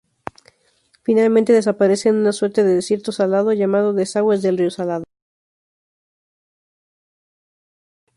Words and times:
Finalmente 1.03 1.53
desaparece 1.53 2.09
en 2.09 2.15
una 2.15 2.31
suerte 2.31 2.63
de 2.63 2.73
desierto 2.73 3.11
salado, 3.11 3.53
llamado 3.53 3.93
Desagües 3.93 4.41
del 4.41 4.57
río 4.57 4.71
Salado. 4.71 5.03